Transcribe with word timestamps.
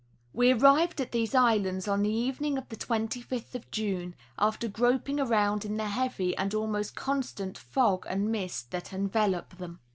175 0.31 0.35
We 0.35 0.53
arrived 0.81 0.99
at 0.99 1.11
these 1.11 1.35
islands 1.35 1.87
on 1.87 2.01
the 2.01 2.09
evening 2.09 2.57
of 2.57 2.67
the 2.69 2.75
25th 2.75 3.53
of 3.53 3.69
June, 3.69 4.15
after 4.39 4.67
groping 4.67 5.19
around 5.19 5.63
in 5.63 5.77
the 5.77 5.89
heavy 5.89 6.35
and 6.37 6.55
almost 6.55 6.95
constant 6.95 7.55
fog 7.55 8.07
and 8.09 8.31
mist 8.31 8.71
that 8.71 8.93
envelop 8.93 9.57
them. 9.57 9.79